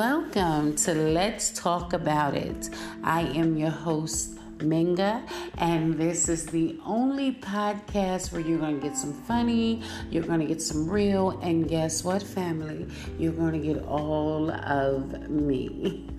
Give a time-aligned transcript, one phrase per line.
[0.00, 2.70] Welcome to Let's Talk About It.
[3.04, 5.22] I am your host, Minga,
[5.58, 10.40] and this is the only podcast where you're going to get some funny, you're going
[10.40, 12.86] to get some real, and guess what, family?
[13.18, 16.08] You're going to get all of me.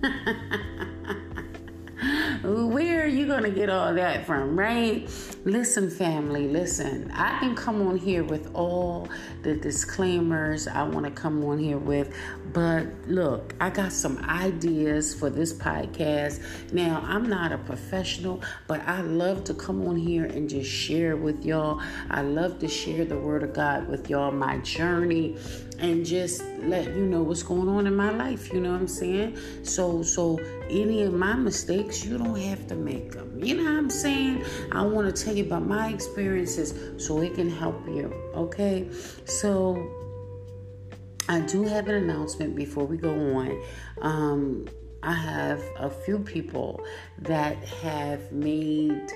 [2.42, 5.08] Where are you going to get all that from, right?
[5.44, 7.08] Listen, family, listen.
[7.12, 9.08] I can come on here with all
[9.42, 12.12] the disclaimers I want to come on here with,
[12.52, 16.72] but look, I got some ideas for this podcast.
[16.72, 21.16] Now, I'm not a professional, but I love to come on here and just share
[21.16, 21.80] with y'all.
[22.10, 25.36] I love to share the word of God with y'all, my journey
[25.82, 28.52] and just let you know what's going on in my life.
[28.52, 29.36] You know what I'm saying?
[29.64, 30.38] So, so
[30.70, 33.42] any of my mistakes, you don't have to make them.
[33.42, 34.44] You know what I'm saying?
[34.70, 38.12] I want to tell you about my experiences so it can help you.
[38.34, 38.88] Okay,
[39.24, 40.01] so.
[41.28, 43.62] I do have an announcement before we go on.
[44.00, 44.66] Um,
[45.02, 46.84] I have a few people
[47.18, 49.12] that have made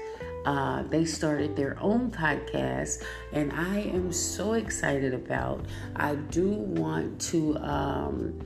[0.47, 5.67] uh, they started their own podcast, and I am so excited about.
[5.97, 8.39] I do want to um,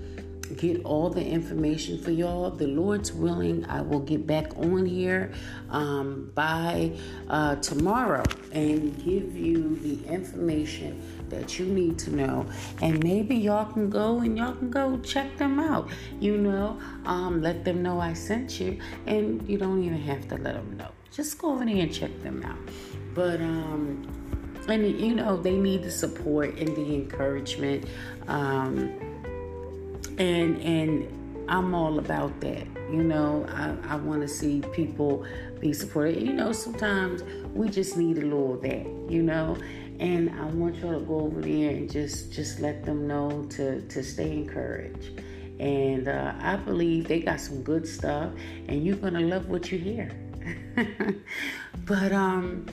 [0.56, 2.50] get all the information for y'all.
[2.50, 5.32] The Lord's willing, I will get back on here
[5.68, 6.92] um, by
[7.28, 12.46] uh, tomorrow and give you the information that you need to know.
[12.82, 15.88] And maybe y'all can go and y'all can go check them out.
[16.20, 20.36] You know, um, let them know I sent you, and you don't even have to
[20.36, 22.58] let them know just go over there and check them out.
[23.14, 24.06] But um,
[24.68, 27.86] and you know they need the support and the encouragement,
[28.28, 28.92] um,
[30.18, 32.66] and and I'm all about that.
[32.90, 35.24] You know, I, I want to see people
[35.60, 36.22] be supported.
[36.22, 37.22] You know, sometimes
[37.54, 38.86] we just need a little of that.
[39.08, 39.56] You know,
[40.00, 43.82] and I want y'all to go over there and just just let them know to
[43.82, 45.20] to stay encouraged.
[45.60, 48.32] And uh, I believe they got some good stuff,
[48.66, 50.10] and you're gonna love what you hear.
[51.84, 52.66] but um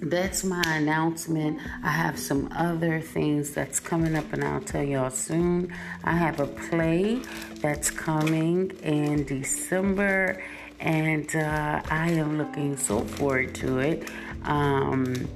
[0.00, 1.58] that's my announcement.
[1.82, 5.72] I have some other things that's coming up, and I'll tell y'all soon.
[6.04, 7.22] I have a play
[7.60, 10.42] that's coming in December,
[10.80, 14.10] and uh, I am looking so forward to it.
[14.44, 15.28] Um,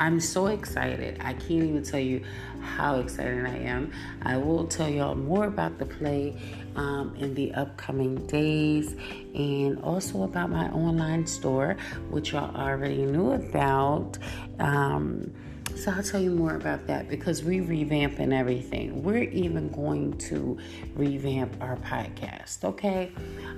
[0.00, 1.18] I'm so excited.
[1.20, 2.22] I can't even tell you
[2.60, 3.92] how excited I am.
[4.22, 6.36] I will tell y'all more about the play
[6.76, 8.94] um, in the upcoming days
[9.34, 11.76] and also about my online store,
[12.10, 14.18] which y'all already knew about.
[14.58, 15.32] Um,
[15.74, 19.02] so I'll tell you more about that because we're revamping everything.
[19.02, 20.58] We're even going to
[20.94, 23.12] revamp our podcast, okay?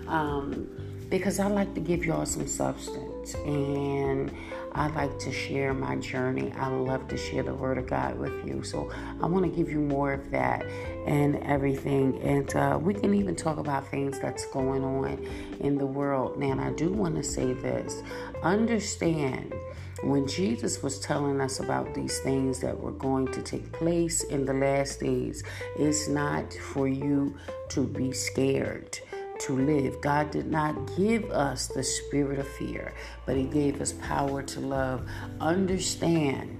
[0.06, 0.68] Um,
[1.08, 4.30] because I like to give y'all some substance and
[4.72, 6.52] I like to share my journey.
[6.56, 8.62] I love to share the Word of God with you.
[8.62, 10.64] So I want to give you more of that
[11.06, 12.20] and everything.
[12.22, 15.26] And uh, we can even talk about things that's going on
[15.60, 16.38] in the world.
[16.38, 18.02] Now, I do want to say this
[18.42, 19.54] understand
[20.02, 24.46] when Jesus was telling us about these things that were going to take place in
[24.46, 25.42] the last days,
[25.78, 27.36] it's not for you
[27.70, 28.98] to be scared
[29.40, 30.00] to live.
[30.00, 32.94] God did not give us the spirit of fear,
[33.26, 35.08] but He gave us power to love.
[35.40, 36.56] Understand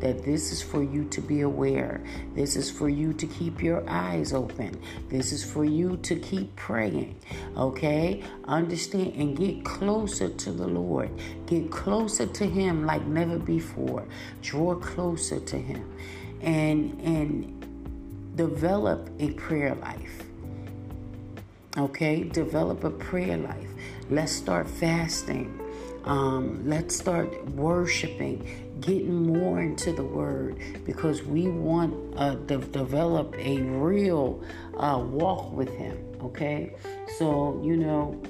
[0.00, 2.02] that this is for you to be aware.
[2.34, 4.80] This is for you to keep your eyes open.
[5.08, 7.20] This is for you to keep praying.
[7.56, 8.22] Okay?
[8.44, 11.10] Understand and get closer to the Lord.
[11.46, 14.06] Get closer to Him like never before.
[14.42, 15.88] Draw closer to Him.
[16.40, 20.24] And and develop a prayer life.
[21.78, 23.70] Okay, develop a prayer life.
[24.10, 25.58] Let's start fasting.
[26.04, 33.34] Um, let's start worshiping, getting more into the Word because we want uh, to develop
[33.38, 34.44] a real
[34.76, 35.96] uh, walk with Him.
[36.20, 36.74] Okay,
[37.16, 38.20] so you know,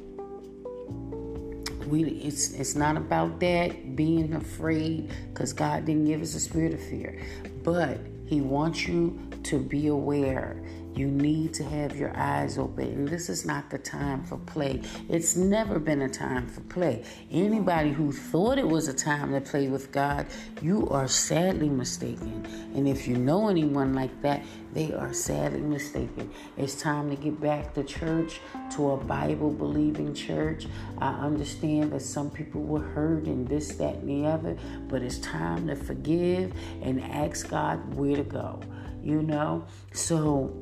[1.88, 6.74] we it's it's not about that being afraid because God didn't give us a spirit
[6.74, 7.20] of fear,
[7.64, 10.61] but He wants you to be aware
[10.94, 12.86] you need to have your eyes open.
[12.86, 14.82] And this is not the time for play.
[15.08, 17.04] It's never been a time for play.
[17.30, 20.26] Anybody who thought it was a time to play with God,
[20.60, 22.46] you are sadly mistaken.
[22.74, 24.42] And if you know anyone like that,
[24.72, 26.30] they are sadly mistaken.
[26.56, 28.40] It's time to get back to church,
[28.74, 30.66] to a Bible believing church.
[30.98, 34.56] I understand that some people were hurt and this, that, and the other,
[34.88, 38.60] but it's time to forgive and ask God where to go.
[39.02, 39.66] You know?
[39.92, 40.54] So,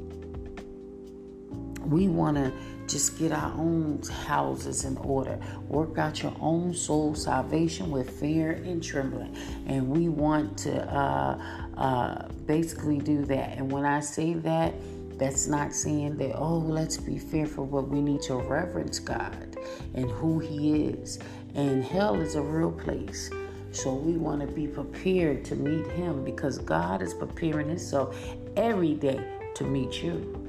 [1.87, 2.53] we want to
[2.87, 5.39] just get our own houses in order.
[5.69, 9.37] Work out your own soul salvation with fear and trembling.
[9.67, 11.41] And we want to uh,
[11.77, 13.59] uh, basically do that.
[13.59, 14.75] And when I say that,
[15.21, 19.59] That's not saying that, oh, let's be fearful, but we need to reverence God
[19.95, 21.19] and who He is.
[21.55, 23.31] And hell is a real place.
[23.71, 28.17] So we want to be prepared to meet Him because God is preparing Himself
[28.57, 29.23] every day
[29.57, 30.40] to meet you.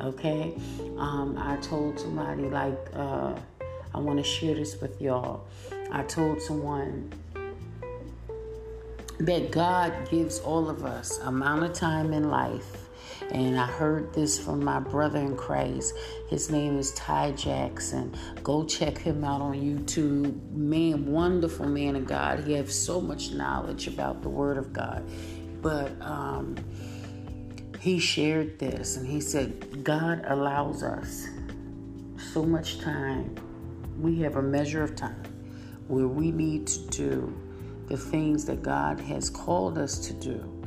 [0.00, 0.54] Okay?
[0.98, 3.34] Um, I told somebody, like, uh,
[3.94, 5.46] I want to share this with y'all.
[5.90, 7.12] I told someone
[9.18, 12.88] that God gives all of us amount of time in life.
[13.30, 15.94] And I heard this from my brother in Christ.
[16.28, 18.14] His name is Ty Jackson.
[18.42, 20.50] Go check him out on YouTube.
[20.50, 22.40] Man, wonderful man of God.
[22.40, 25.08] He has so much knowledge about the Word of God.
[25.62, 26.56] But um,
[27.84, 31.26] he shared this and he said, God allows us
[32.32, 33.36] so much time.
[34.00, 35.22] We have a measure of time
[35.86, 37.36] where we need to do
[37.88, 40.64] the things that God has called us to do,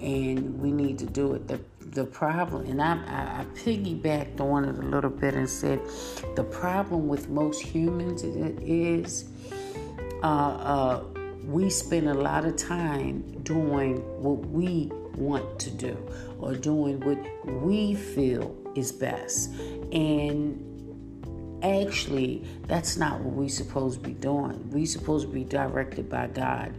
[0.00, 1.46] and we need to do it.
[1.46, 5.80] The the problem, and I, I, I piggybacked on it a little bit and said,
[6.34, 9.28] the problem with most humans is
[10.22, 11.04] uh, uh,
[11.46, 15.96] we spend a lot of time doing what we want to do
[16.38, 17.18] or doing what
[17.62, 19.50] we feel is best,
[19.92, 20.73] and
[21.64, 24.70] actually that's not what we're supposed to be doing.
[24.70, 26.74] We're supposed to be directed by god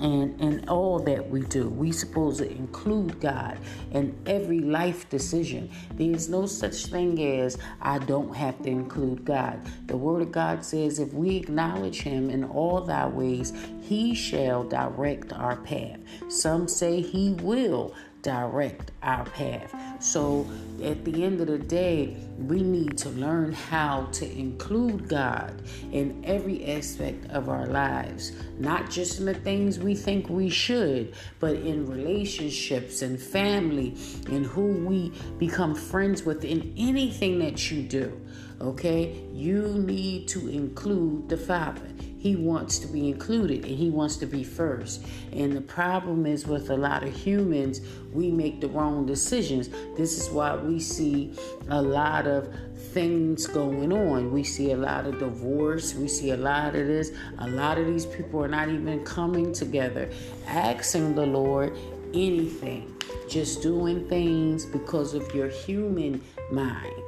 [0.00, 1.68] and in all that we do.
[1.68, 3.58] We supposed to include god
[3.92, 5.70] in every life decision.
[5.94, 9.60] There's no such thing as i don't have to include god.
[9.86, 14.64] The word of god says if we acknowledge him in all thy ways he shall
[14.64, 15.98] direct our path.
[16.28, 17.94] Some say he will
[18.26, 19.72] direct our path.
[20.02, 20.50] So
[20.82, 25.62] at the end of the day, we need to learn how to include God
[25.92, 31.14] in every aspect of our lives, not just in the things we think we should,
[31.38, 33.96] but in relationships and family
[34.28, 38.20] and who we become friends with in anything that you do.
[38.60, 39.22] Okay?
[39.32, 41.88] You need to include the Father.
[42.26, 45.06] He wants to be included and he wants to be first.
[45.30, 47.80] And the problem is with a lot of humans,
[48.12, 49.68] we make the wrong decisions.
[49.96, 51.32] This is why we see
[51.68, 52.52] a lot of
[52.92, 54.32] things going on.
[54.32, 55.94] We see a lot of divorce.
[55.94, 57.12] We see a lot of this.
[57.38, 60.10] A lot of these people are not even coming together,
[60.48, 61.78] asking the Lord
[62.12, 62.92] anything,
[63.28, 66.20] just doing things because of your human
[66.50, 67.05] mind.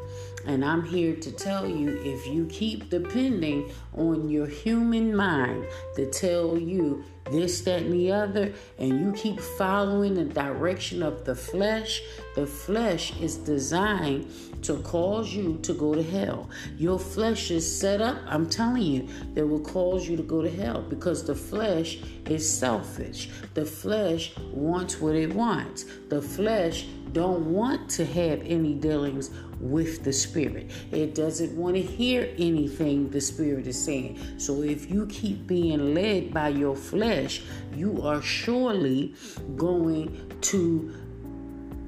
[0.49, 5.67] And I'm here to tell you if you keep depending on your human mind
[5.97, 11.27] to tell you this, that, and the other, and you keep following the direction of
[11.27, 12.01] the flesh,
[12.35, 16.49] the flesh is designed to cause you to go to hell.
[16.79, 20.51] Your flesh is set up, I'm telling you, that will cause you to go to
[20.51, 23.29] hell because the flesh is selfish.
[23.53, 25.85] The flesh wants what it wants.
[26.09, 30.71] The flesh don't want to have any dealings with the Spirit.
[30.93, 34.19] It doesn't want to hear anything the Spirit is saying.
[34.39, 37.43] So if you keep being led by your flesh,
[37.75, 39.15] you are surely
[39.57, 40.95] going to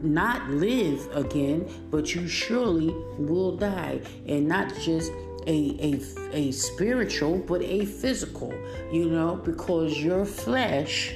[0.03, 4.01] not live again, but you surely will die.
[4.27, 5.13] And not just
[5.47, 6.01] a, a,
[6.33, 8.53] a spiritual, but a physical,
[8.93, 11.15] you know, because your flesh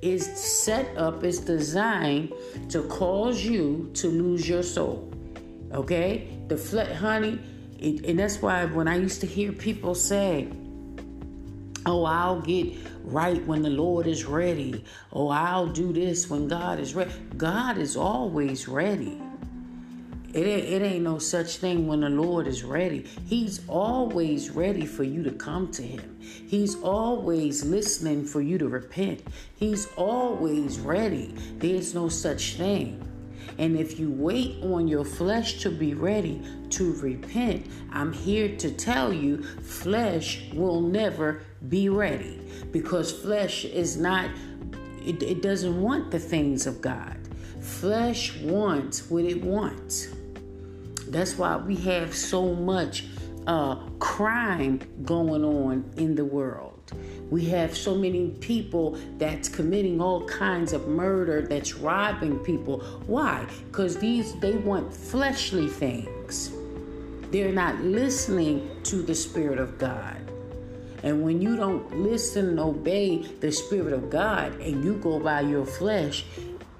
[0.00, 2.32] is set up, is designed
[2.68, 5.12] to cause you to lose your soul.
[5.72, 6.28] Okay?
[6.48, 7.38] The flesh, honey,
[7.78, 10.48] it, and that's why when I used to hear people say,
[11.86, 14.84] Oh, I'll get right when the Lord is ready.
[15.12, 17.10] Oh, I'll do this when God is ready.
[17.36, 19.22] God is always ready.
[20.34, 23.06] It ain't, it ain't no such thing when the Lord is ready.
[23.26, 26.20] He's always ready for you to come to Him.
[26.20, 29.22] He's always listening for you to repent.
[29.56, 31.34] He's always ready.
[31.56, 33.07] There's no such thing.
[33.58, 38.70] And if you wait on your flesh to be ready to repent, I'm here to
[38.70, 44.30] tell you flesh will never be ready because flesh is not,
[45.04, 47.16] it, it doesn't want the things of God.
[47.60, 50.08] Flesh wants what it wants.
[51.08, 53.06] That's why we have so much
[53.48, 56.77] uh, crime going on in the world.
[57.30, 62.80] We have so many people that's committing all kinds of murder, that's robbing people.
[63.06, 63.46] Why?
[63.66, 66.50] Because these they want fleshly things.
[67.30, 70.16] They're not listening to the Spirit of God.
[71.02, 75.42] And when you don't listen and obey the Spirit of God and you go by
[75.42, 76.24] your flesh,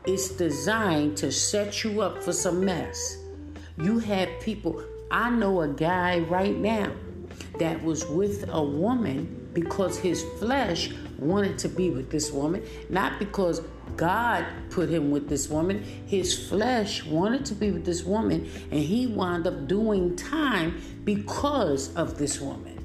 [0.06, 3.18] it's designed to set you up for some mess.
[3.76, 6.90] You have people, I know a guy right now
[7.58, 13.18] that was with a woman because his flesh wanted to be with this woman, not
[13.18, 13.62] because
[13.96, 15.82] God put him with this woman.
[16.06, 21.94] His flesh wanted to be with this woman, and he wound up doing time because
[21.94, 22.76] of this woman.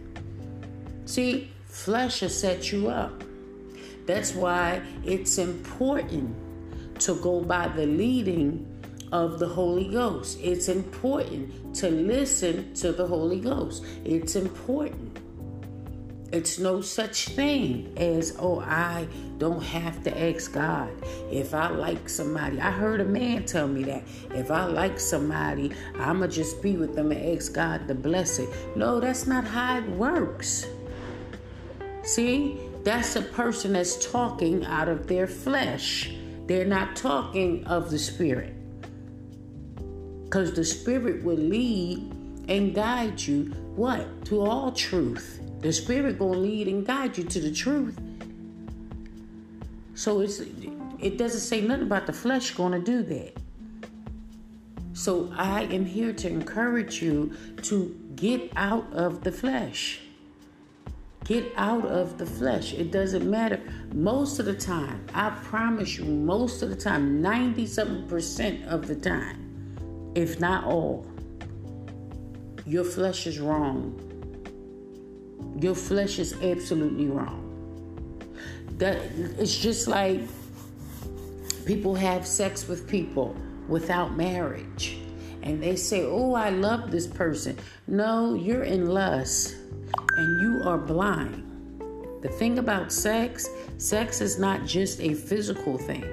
[1.05, 3.23] See, flesh has set you up.
[4.05, 6.35] That's why it's important
[7.01, 8.69] to go by the leading
[9.11, 10.39] of the Holy Ghost.
[10.41, 13.85] It's important to listen to the Holy Ghost.
[14.03, 15.12] It's important.
[16.33, 20.89] It's no such thing as, oh, I don't have to ask God.
[21.31, 24.03] If I like somebody, I heard a man tell me that.
[24.31, 28.49] If I like somebody, I'ma just be with them and ask God to bless it.
[28.75, 30.65] No, that's not how it works.
[32.01, 36.15] See, that's a person that's talking out of their flesh.
[36.47, 38.55] They're not talking of the Spirit.
[40.23, 42.11] Because the Spirit will lead
[42.47, 44.25] and guide you, what?
[44.25, 45.39] To all truth.
[45.63, 47.97] The Spirit gonna lead and guide you to the truth.
[49.95, 50.41] So it's
[50.99, 53.37] it doesn't say nothing about the flesh gonna do that.
[54.91, 60.01] So I am here to encourage you to get out of the flesh.
[61.23, 62.73] Get out of the flesh.
[62.73, 63.61] It doesn't matter.
[63.93, 68.95] Most of the time, I promise you, most of the time, 97 percent of the
[68.95, 71.05] time, if not all,
[72.65, 74.12] your flesh is wrong.
[75.59, 77.39] Your flesh is absolutely wrong.
[78.77, 78.97] That
[79.39, 80.21] it's just like
[81.65, 83.35] people have sex with people
[83.67, 84.97] without marriage.
[85.41, 87.57] And they say, Oh, I love this person.
[87.87, 89.55] No, you're in lust
[90.17, 91.43] and you are blind.
[92.21, 96.05] The thing about sex, sex is not just a physical thing,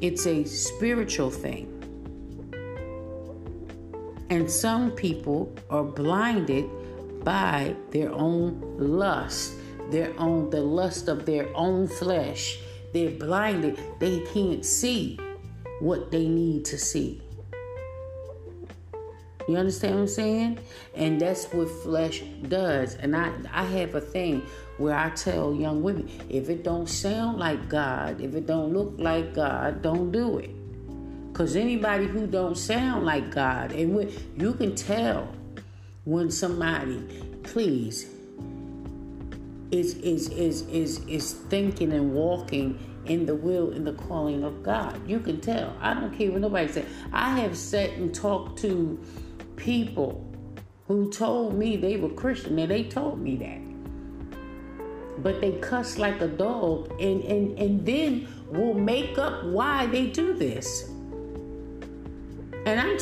[0.00, 1.68] it's a spiritual thing.
[4.30, 6.64] And some people are blinded
[7.24, 9.54] by their own lust,
[9.90, 12.58] their own the lust of their own flesh.
[12.92, 13.80] They're blinded.
[13.98, 15.18] They can't see
[15.80, 17.22] what they need to see.
[19.48, 20.58] You understand what I'm saying?
[20.94, 22.94] And that's what flesh does.
[22.94, 24.42] And I I have a thing
[24.78, 28.94] where I tell young women, if it don't sound like God, if it don't look
[28.98, 30.50] like God, don't do it.
[31.32, 35.34] Cause anybody who don't sound like God, and you can tell
[36.04, 37.02] when somebody,
[37.42, 38.08] please,
[39.70, 44.62] is is is is is thinking and walking in the will and the calling of
[44.62, 45.08] God.
[45.08, 45.74] You can tell.
[45.80, 46.86] I don't care what nobody says.
[47.12, 49.00] I have sat and talked to
[49.56, 50.28] people
[50.86, 55.22] who told me they were Christian and they told me that.
[55.22, 60.06] But they cuss like a dog and, and, and then will make up why they
[60.06, 60.91] do this.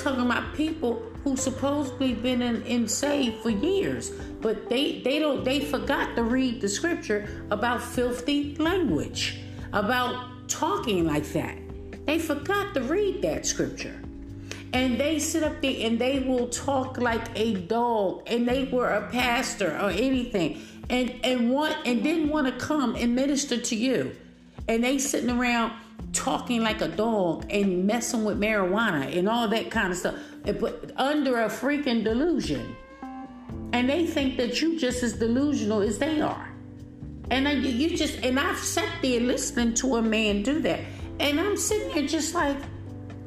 [0.00, 5.45] Talking about people who supposedly been in, in saved for years, but they, they don't
[5.45, 9.40] they forgot to read the scripture about filthy language,
[9.75, 11.59] about talking like that.
[12.07, 14.00] They forgot to read that scripture.
[14.73, 18.88] And they sit up there and they will talk like a dog and they were
[18.88, 20.62] a pastor or anything.
[20.88, 24.16] And and want and didn't want to come and minister to you.
[24.66, 25.73] And they sitting around
[26.12, 30.92] talking like a dog and messing with marijuana and all that kind of stuff but
[30.97, 32.76] under a freaking delusion.
[33.73, 36.49] And they think that you just as delusional as they are.
[37.30, 40.80] And I, you just and i've sat there listening to a man do that.
[41.21, 42.57] And i'm sitting there just like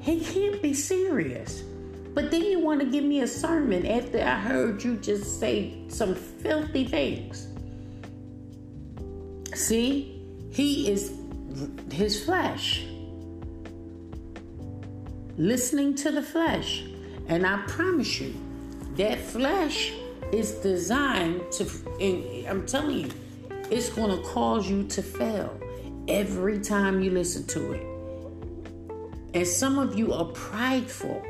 [0.02, 1.64] he can't be serious.
[2.14, 5.74] But then you want to give me a sermon after I heard you just say
[5.88, 7.48] some filthy things.
[9.56, 11.10] See, he is
[11.92, 12.86] his flesh.
[15.38, 16.84] Listening to the flesh.
[17.28, 18.36] And I promise you,
[18.98, 19.94] that flesh
[20.32, 21.66] is designed to,
[22.50, 23.10] I'm telling you,
[23.72, 25.60] it's going to cause you to fail
[26.08, 27.86] every time you listen to it.
[29.34, 31.24] And some of you are prideful.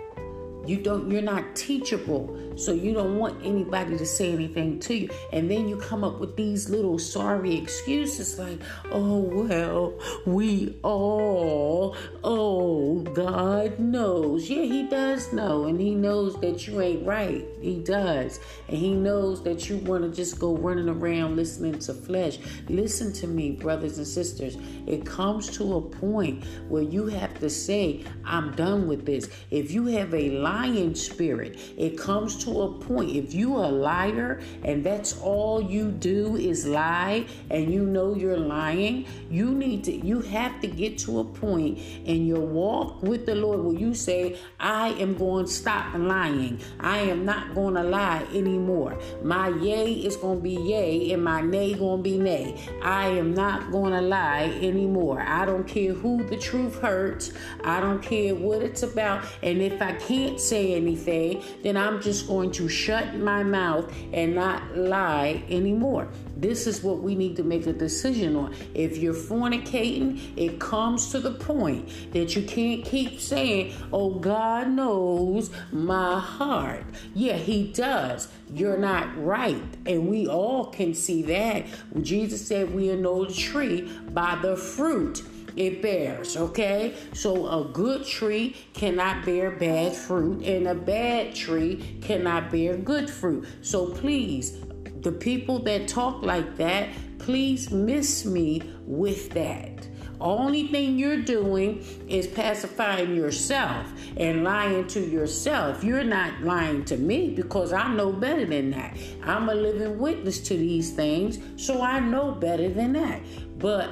[0.65, 5.10] You don't you're not teachable, so you don't want anybody to say anything to you.
[5.34, 11.98] And then you come up with these little sorry excuses like, "Oh, well, we all
[12.24, 17.46] oh, God knows." Yeah, he does know, and he knows that you ain't right.
[17.60, 18.39] He does.
[18.70, 22.39] And he knows that you want to just go running around listening to flesh.
[22.70, 24.58] Listen to me, brothers and sisters.
[24.88, 29.72] It comes to a point where you have to say, "I'm done with this." If
[29.72, 31.60] you have a lie lying spirit.
[31.77, 33.10] It comes to a point.
[33.15, 38.13] If you are a liar and that's all you do is lie and you know
[38.13, 43.01] you're lying, you need to you have to get to a point in your walk
[43.01, 46.60] with the Lord where you say, I am going to stop lying.
[46.79, 49.00] I am not going to lie anymore.
[49.24, 52.62] My yay is going to be yay and my nay going to be nay.
[52.83, 55.22] I am not going to lie anymore.
[55.22, 57.31] I don't care who the truth hurts.
[57.63, 59.25] I don't care what it's about.
[59.41, 64.35] And if I can't say anything, then I'm just going to shut my mouth and
[64.35, 66.09] not lie anymore.
[66.35, 68.53] This is what we need to make a decision on.
[68.73, 74.69] If you're fornicating, it comes to the point that you can't keep saying, Oh, God
[74.69, 76.83] knows my heart.
[77.13, 78.27] Yeah, He does.
[78.53, 79.63] You're not right.
[79.85, 81.65] And we all can see that.
[82.01, 85.23] Jesus said, We know the tree by the fruit
[85.55, 86.95] it bears, okay?
[87.13, 93.10] So a good tree cannot bear bad fruit, and a bad tree cannot bear good
[93.10, 93.48] fruit.
[93.62, 94.57] So please,
[95.01, 99.88] the people that talk like that, please miss me with that.
[100.22, 105.83] Only thing you're doing is pacifying yourself and lying to yourself.
[105.83, 108.98] You're not lying to me because I know better than that.
[109.24, 113.22] I'm a living witness to these things, so I know better than that.
[113.60, 113.89] But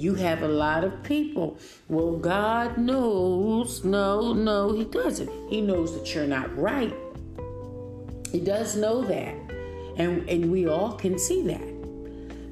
[0.00, 1.58] you have a lot of people.
[1.88, 3.84] Well, God knows.
[3.84, 5.30] No, no, He doesn't.
[5.50, 6.94] He knows that you're not right.
[8.32, 9.34] He does know that.
[9.96, 11.68] And, and we all can see that.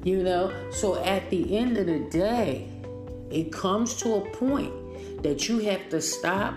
[0.03, 0.53] You know?
[0.71, 2.69] So at the end of the day,
[3.31, 6.53] it comes to a point that you have to stop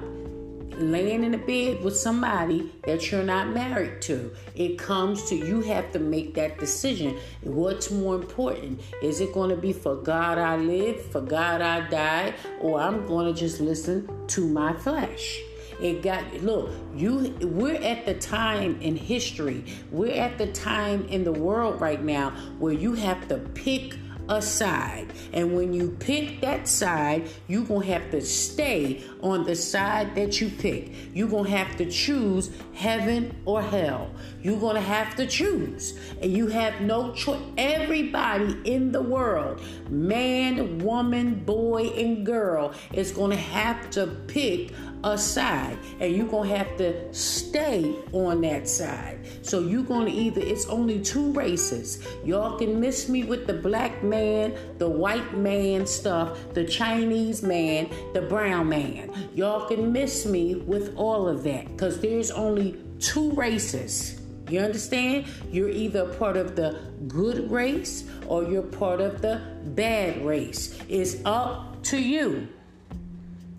[0.78, 4.34] laying in a bed with somebody that you're not married to.
[4.54, 7.18] It comes to you have to make that decision.
[7.42, 8.80] What's more important?
[9.02, 13.06] Is it going to be for God I live, for God I die, or I'm
[13.06, 15.40] going to just listen to my flesh?
[15.80, 19.64] It got look, you we're at the time in history.
[19.90, 23.96] We're at the time in the world right now where you have to pick
[24.28, 25.06] a side.
[25.32, 30.14] And when you pick that side, you're going to have to stay on the side
[30.14, 30.92] that you pick.
[31.14, 34.10] You're going to have to choose heaven or hell.
[34.42, 35.99] You're going to have to choose.
[36.20, 37.40] And you have no choice.
[37.56, 44.72] Everybody in the world, man, woman, boy, and girl, is going to have to pick
[45.04, 45.76] a side.
[46.00, 49.18] And you're gonna have to stay on that side.
[49.42, 52.07] So you're gonna either it's only two races.
[52.24, 57.90] Y'all can miss me with the black man the white man stuff the chinese man
[58.14, 59.12] the brown man.
[59.35, 64.21] Y'all can miss me with all of that because there's only two races
[64.52, 65.26] you understand?
[65.50, 70.78] You're either part of the good race or you're part of the bad race.
[70.88, 72.48] It's up to you.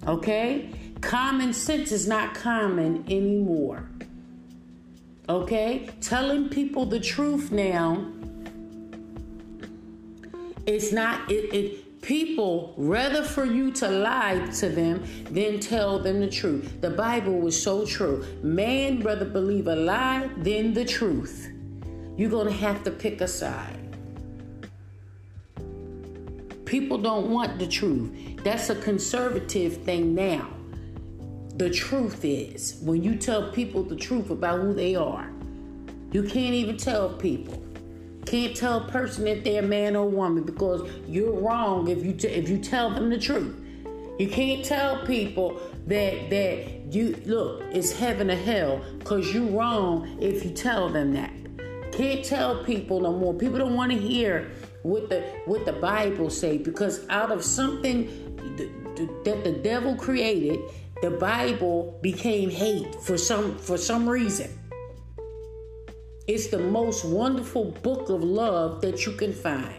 [0.08, 0.70] Okay?
[1.02, 3.90] Common sense is not common anymore.
[5.28, 5.90] Okay?
[6.02, 8.06] Telling people the truth now,
[10.66, 16.20] it's not, it, it people rather for you to lie to them than tell them
[16.20, 16.80] the truth.
[16.82, 18.24] The Bible was so true.
[18.44, 21.50] Man rather believe a lie than the truth.
[22.16, 23.80] You're going to have to pick a side.
[26.66, 28.12] People don't want the truth.
[28.44, 30.54] That's a conservative thing now
[31.56, 35.30] the truth is when you tell people the truth about who they are.
[36.12, 37.63] You can't even tell people.
[38.26, 42.14] Can't tell a person if they're a man or woman because you're wrong if you
[42.14, 43.56] t- if you tell them the truth.
[44.20, 50.18] You can't tell people that that you look it's heaven or hell because you're wrong
[50.22, 51.32] if you tell them that.
[51.92, 53.34] Can't tell people no more.
[53.34, 54.52] People don't want to hear
[54.84, 58.08] what the what the Bible say because out of something
[59.26, 60.60] that the devil created
[61.02, 64.50] the Bible became hate for some for some reason.
[66.26, 69.76] It's the most wonderful book of love that you can find.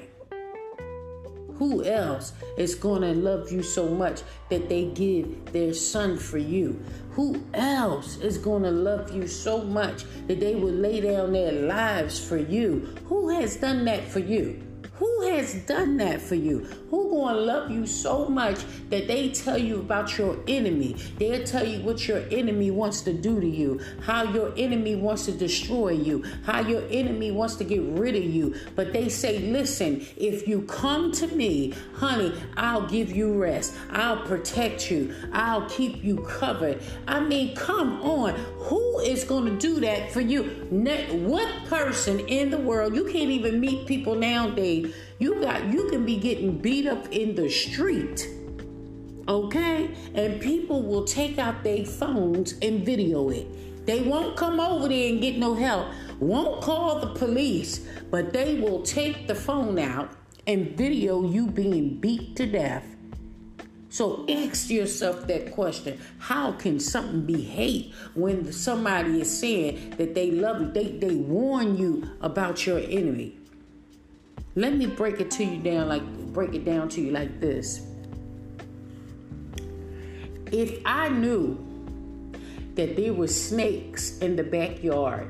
[1.54, 6.36] Who else is going to love you so much that they give their son for
[6.36, 6.84] you?
[7.12, 11.52] Who else is going to love you so much that they will lay down their
[11.52, 12.94] lives for you?
[13.06, 14.62] Who has done that for you?
[14.96, 16.60] Who has done that for you?
[16.90, 18.60] Who gonna love you so much
[18.90, 20.96] that they tell you about your enemy?
[21.18, 25.24] They'll tell you what your enemy wants to do to you, how your enemy wants
[25.26, 28.54] to destroy you, how your enemy wants to get rid of you.
[28.76, 33.74] But they say, listen, if you come to me, honey, I'll give you rest.
[33.90, 35.14] I'll protect you.
[35.32, 36.82] I'll keep you covered.
[37.08, 38.34] I mean, come on.
[38.34, 40.44] Who is gonna do that for you?
[41.24, 46.04] What person in the world, you can't even meet people nowadays you got you can
[46.04, 48.28] be getting beat up in the street
[49.28, 49.90] Okay?
[50.14, 53.86] And people will take out their phones and video it.
[53.86, 58.58] They won't come over there and get no help, won't call the police, but they
[58.58, 60.10] will take the phone out
[60.46, 62.84] and video you being beat to death.
[63.90, 66.00] So ask yourself that question.
[66.18, 70.72] How can something be hate when somebody is saying that they love you?
[70.72, 73.38] They, they warn you about your enemy.
[74.56, 77.86] Let me break it to you down like break it down to you like this.
[80.52, 81.58] If I knew
[82.74, 85.28] that there were snakes in the backyard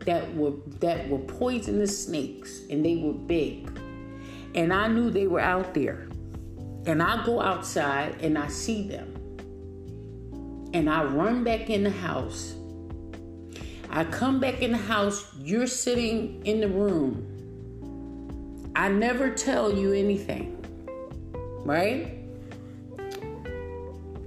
[0.00, 3.68] that were that were poisonous snakes and they were big
[4.54, 6.08] and I knew they were out there
[6.86, 9.12] and I go outside and I see them
[10.72, 12.54] and I run back in the house
[13.90, 17.35] I come back in the house you're sitting in the room
[18.76, 20.52] I never tell you anything
[21.64, 22.12] right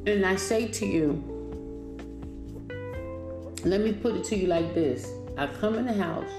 [0.06, 1.24] and I say to you
[3.64, 6.30] let me put it to you like this I come in the house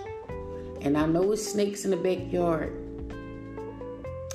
[0.82, 2.72] and I know it's snakes in the backyard.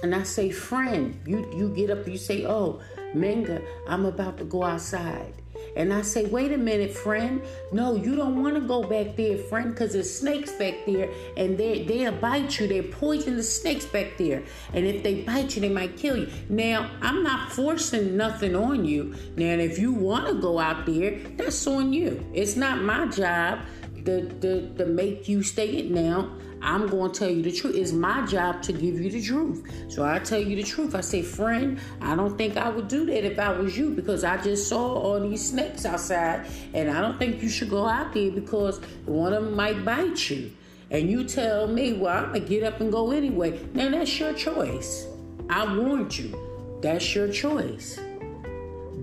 [0.03, 2.81] And I say, friend, you, you get up, you say, oh,
[3.15, 5.33] Menga, I'm about to go outside.
[5.75, 7.41] And I say, wait a minute, friend.
[7.71, 11.57] No, you don't want to go back there, friend, because there's snakes back there and
[11.57, 12.67] they, they'll bite you.
[12.67, 14.43] They're poisonous snakes back there.
[14.73, 16.29] And if they bite you, they might kill you.
[16.49, 19.15] Now, I'm not forcing nothing on you.
[19.35, 22.25] Now, if you want to go out there, that's on you.
[22.33, 23.59] It's not my job
[24.05, 26.31] to, to, to make you stay it now.
[26.65, 27.75] I'm going to tell you the truth.
[27.75, 29.71] It's my job to give you the truth.
[29.87, 30.95] So I tell you the truth.
[30.95, 34.23] I say, friend, I don't think I would do that if I was you because
[34.23, 38.13] I just saw all these snakes outside and I don't think you should go out
[38.13, 40.51] there because one of them might bite you.
[40.89, 43.59] And you tell me, well, I'm going to get up and go anyway.
[43.73, 45.05] Now that's your choice.
[45.49, 46.79] I warned you.
[46.81, 47.99] That's your choice.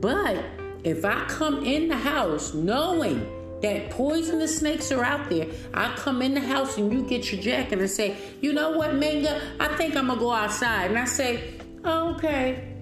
[0.01, 0.45] But
[0.83, 5.47] if I come in the house knowing that poisonous snakes are out there.
[5.73, 8.91] I come in the house and you get your jacket and say, you know what,
[8.91, 10.91] Menga, I think I'm gonna go outside.
[10.91, 12.75] And I say, oh, okay,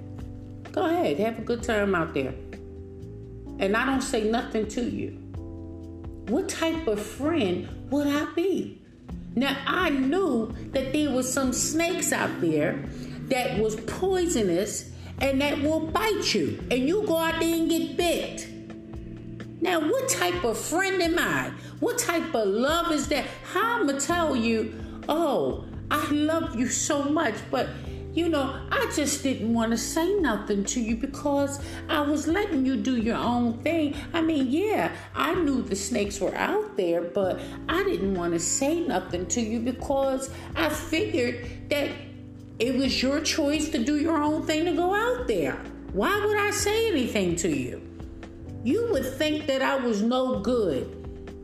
[0.72, 2.34] go ahead, have a good time out there.
[3.58, 5.10] And I don't say nothing to you.
[6.28, 8.80] What type of friend would I be?
[9.34, 12.82] Now I knew that there was some snakes out there
[13.28, 14.90] that was poisonous
[15.20, 16.62] and that will bite you.
[16.70, 18.48] And you go out there and get bit.
[19.60, 21.52] Now, what type of friend am I?
[21.80, 23.26] What type of love is that?
[23.52, 24.74] How I'm gonna tell you,
[25.08, 27.68] oh, I love you so much, but
[28.12, 32.66] you know, I just didn't want to say nothing to you because I was letting
[32.66, 33.94] you do your own thing.
[34.12, 38.40] I mean, yeah, I knew the snakes were out there, but I didn't want to
[38.40, 41.90] say nothing to you because I figured that
[42.58, 45.52] it was your choice to do your own thing to go out there.
[45.92, 47.89] Why would I say anything to you?
[48.62, 50.96] You would think that I was no good.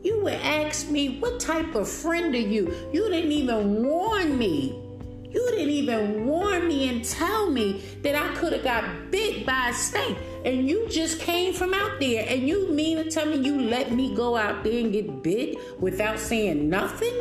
[0.03, 2.73] You would ask me, What type of friend are you?
[2.93, 4.83] You didn't even warn me.
[5.29, 9.69] You didn't even warn me and tell me that I could have got bit by
[9.69, 10.17] a snake.
[10.45, 12.25] And you just came from out there.
[12.27, 15.57] And you mean to tell me you let me go out there and get bit
[15.81, 17.13] without saying nothing?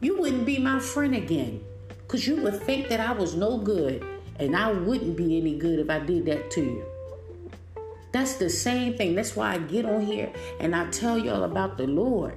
[0.00, 1.64] You wouldn't be my friend again.
[1.98, 4.04] Because you would think that I was no good.
[4.38, 6.89] And I wouldn't be any good if I did that to you.
[8.12, 9.14] That's the same thing.
[9.14, 12.36] That's why I get on here and I tell y'all about the Lord.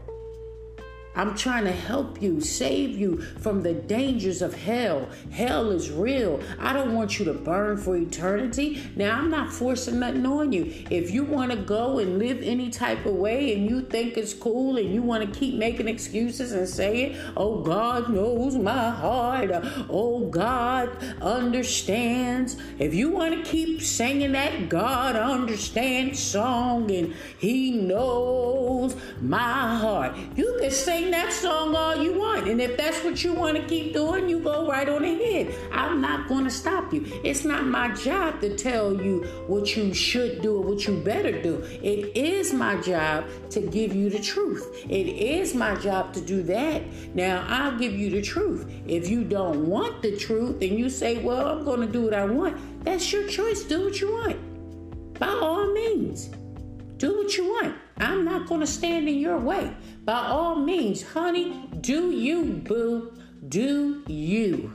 [1.16, 5.10] I'm trying to help you, save you from the dangers of hell.
[5.32, 6.42] Hell is real.
[6.60, 8.84] I don't want you to burn for eternity.
[8.96, 10.74] Now, I'm not forcing nothing on you.
[10.90, 14.34] If you want to go and live any type of way and you think it's
[14.34, 19.52] cool and you want to keep making excuses and saying, oh, God knows my heart,
[19.90, 20.90] oh, God
[21.22, 22.58] understands.
[22.80, 30.18] If you want to keep singing that God understands song and He knows my heart,
[30.36, 32.48] you can sing sing that song all you want.
[32.48, 35.54] And if that's what you want to keep doing, you go right on ahead.
[35.72, 37.06] I'm not going to stop you.
[37.24, 41.42] It's not my job to tell you what you should do or what you better
[41.42, 41.62] do.
[41.82, 44.86] It is my job to give you the truth.
[44.90, 46.82] It is my job to do that.
[47.16, 48.70] Now, I'll give you the truth.
[48.88, 52.14] If you don't want the truth and you say, well, I'm going to do what
[52.14, 53.64] I want, that's your choice.
[53.64, 55.20] Do what you want.
[55.20, 56.30] By all means,
[56.98, 57.76] do what you want.
[57.98, 59.76] I'm not going to stand in your way.
[60.06, 63.14] By all means, honey, do you, boo.
[63.48, 64.74] Do you.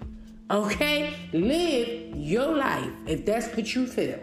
[0.50, 1.14] Okay?
[1.34, 4.20] Live your life if that's what you feel.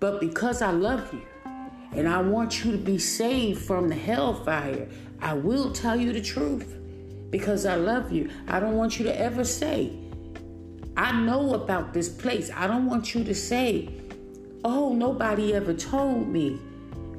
[0.00, 1.22] But because I love you
[1.92, 4.88] and I want you to be saved from the hellfire,
[5.20, 6.76] I will tell you the truth
[7.30, 8.30] because I love you.
[8.48, 9.92] I don't want you to ever say,
[10.96, 12.50] I know about this place.
[12.52, 13.88] I don't want you to say,
[14.64, 16.60] oh, nobody ever told me.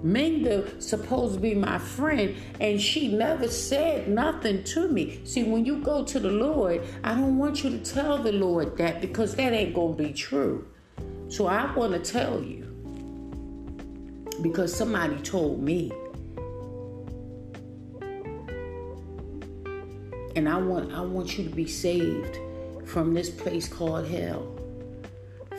[0.01, 5.21] Minda supposed to be my friend, and she never said nothing to me.
[5.25, 8.77] See, when you go to the Lord, I don't want you to tell the Lord
[8.77, 10.67] that because that ain't gonna be true.
[11.27, 12.65] So I want to tell you
[14.41, 15.91] because somebody told me.
[20.35, 22.39] And I want I want you to be saved
[22.85, 24.55] from this place called hell.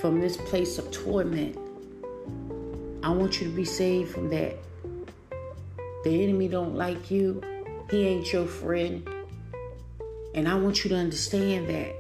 [0.00, 1.56] From this place of torment.
[3.02, 4.56] I want you to be saved from that.
[6.04, 7.42] The enemy don't like you.
[7.90, 9.08] He ain't your friend.
[10.34, 11.96] And I want you to understand that.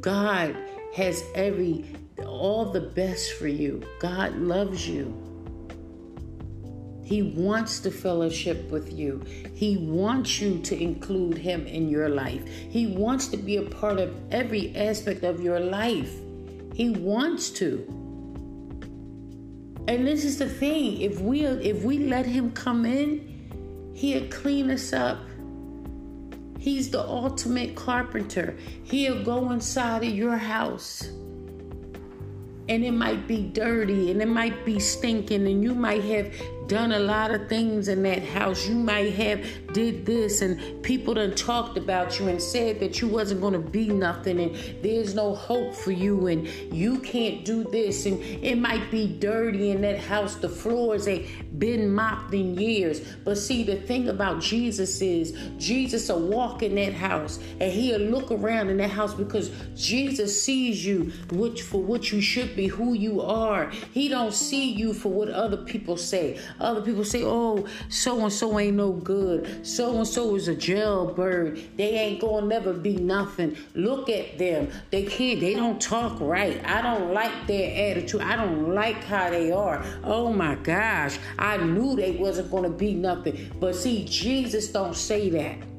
[0.00, 0.56] God
[0.94, 1.84] has every
[2.24, 3.82] all the best for you.
[3.98, 5.12] God loves you.
[7.04, 9.22] He wants to fellowship with you.
[9.54, 12.46] He wants you to include him in your life.
[12.46, 16.14] He wants to be a part of every aspect of your life.
[16.74, 18.01] He wants to.
[19.88, 24.70] And this is the thing, if we if we let him come in, he'll clean
[24.70, 25.18] us up.
[26.58, 28.56] He's the ultimate carpenter.
[28.84, 31.02] He'll go inside of your house.
[32.68, 36.32] And it might be dirty and it might be stinking and you might have
[36.68, 38.68] done a lot of things in that house.
[38.68, 43.08] You might have did this and people done talked about you and said that you
[43.08, 47.64] wasn't going to be nothing and there's no hope for you and you can't do
[47.64, 50.36] this and it might be dirty in that house.
[50.36, 53.00] The floors ain't been mopped in years.
[53.24, 58.00] But see, the thing about Jesus is Jesus will walk in that house and he'll
[58.00, 62.66] look around in that house because Jesus sees you which for what you should be,
[62.66, 63.70] who you are.
[63.92, 66.40] He don't see you for what other people say.
[66.60, 69.61] Other people say, oh, so and so ain't no good.
[69.62, 71.62] So and so is a jailbird.
[71.76, 73.56] They ain't gonna never be nothing.
[73.74, 74.68] Look at them.
[74.90, 76.60] They can't, they don't talk right.
[76.64, 78.22] I don't like their attitude.
[78.22, 79.84] I don't like how they are.
[80.04, 81.18] Oh my gosh.
[81.38, 83.50] I knew they wasn't gonna be nothing.
[83.60, 85.71] But see, Jesus don't say that.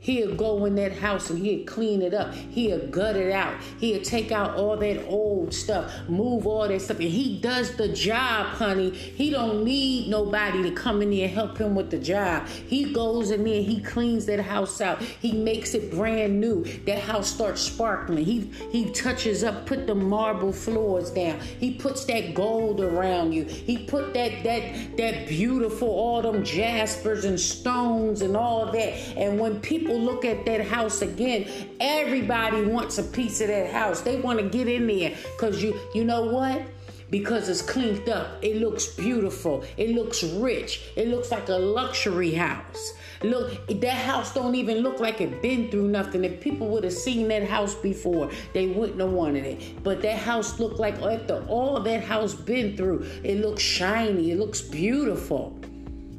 [0.00, 2.32] He'll go in that house and he'll clean it up.
[2.32, 3.60] He'll gut it out.
[3.80, 7.00] He'll take out all that old stuff, move all that stuff.
[7.00, 8.90] And he does the job, honey.
[8.90, 12.46] He don't need nobody to come in there and help him with the job.
[12.46, 15.02] He goes in there, he cleans that house out.
[15.02, 16.64] He makes it brand new.
[16.84, 18.24] That house starts sparkling.
[18.24, 21.40] He he touches up, put the marble floors down.
[21.40, 23.44] He puts that gold around you.
[23.44, 28.94] He put that that that beautiful all them jaspers and stones and all that.
[29.16, 31.46] And when people look at that house again,
[31.80, 34.00] everybody wants a piece of that house.
[34.00, 36.62] They want to get in there because you you know what?
[37.10, 38.42] Because it's cleaned up.
[38.42, 39.64] It looks beautiful.
[39.78, 40.82] It looks rich.
[40.94, 42.92] It looks like a luxury house.
[43.22, 46.22] Look, that house don't even look like it been through nothing.
[46.24, 49.82] If people would have seen that house before, they wouldn't have wanted it.
[49.82, 54.30] But that house looked like after all that house been through, it looks shiny.
[54.30, 55.58] It looks beautiful.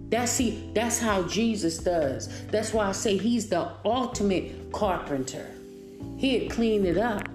[0.09, 2.45] That's see, that's how Jesus does.
[2.47, 5.45] That's why I say he's the ultimate carpenter.
[6.17, 7.27] He'd clean it up.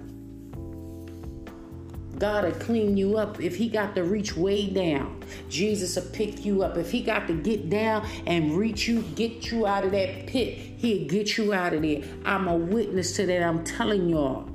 [2.19, 3.41] God will clean you up.
[3.41, 6.77] If he got to reach way down, Jesus will pick you up.
[6.77, 10.57] If he got to get down and reach you, get you out of that pit,
[10.57, 12.03] he'll get you out of there.
[12.25, 13.43] I'm a witness to that.
[13.43, 14.49] I'm telling y'all.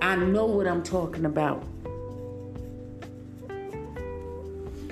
[0.00, 1.64] I know what I'm talking about.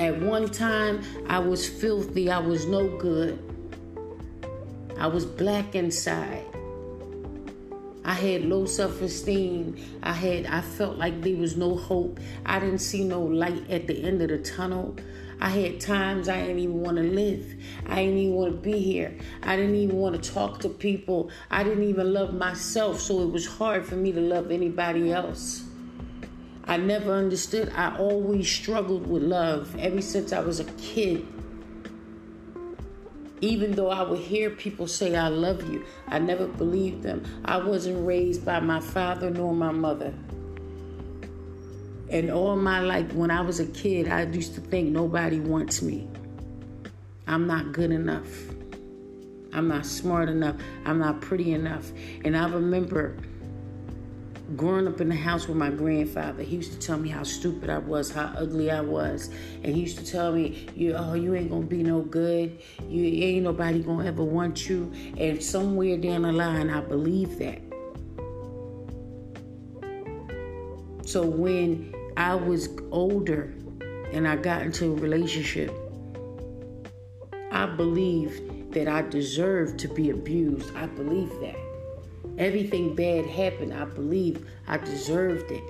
[0.00, 2.30] At one time, I was filthy.
[2.30, 3.38] I was no good.
[4.96, 6.46] I was black inside.
[8.02, 9.76] I had low self-esteem.
[10.02, 12.18] I had I felt like there was no hope.
[12.46, 14.96] I didn't see no light at the end of the tunnel.
[15.38, 17.54] I had times I didn't even want to live.
[17.84, 19.14] I didn't even want to be here.
[19.42, 21.30] I didn't even want to talk to people.
[21.50, 25.64] I didn't even love myself, so it was hard for me to love anybody else.
[26.70, 27.72] I never understood.
[27.74, 31.26] I always struggled with love ever since I was a kid.
[33.40, 37.24] Even though I would hear people say, I love you, I never believed them.
[37.44, 40.14] I wasn't raised by my father nor my mother.
[42.08, 45.82] And all my life, when I was a kid, I used to think nobody wants
[45.82, 46.06] me.
[47.26, 48.30] I'm not good enough.
[49.52, 50.54] I'm not smart enough.
[50.84, 51.90] I'm not pretty enough.
[52.24, 53.16] And I remember
[54.56, 57.70] growing up in the house with my grandfather, he used to tell me how stupid
[57.70, 59.30] I was, how ugly I was,
[59.62, 62.58] and he used to tell me, "You, oh, you ain't gonna be no good.
[62.88, 67.60] You ain't nobody gonna ever want you." And somewhere down the line, I believed that.
[71.06, 73.54] So when I was older
[74.12, 75.72] and I got into a relationship,
[77.50, 80.74] I believed that I deserved to be abused.
[80.76, 81.69] I believed that.
[82.38, 85.64] Everything bad happened, I believe I deserved it